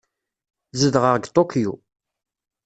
[0.79, 1.73] Zedɣeɣ deg Tokyo.